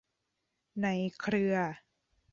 [0.81, 0.87] ใน
[1.19, 1.55] เครือ